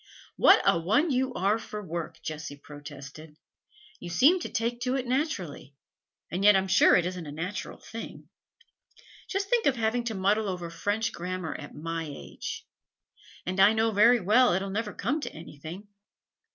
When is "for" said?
1.59-1.79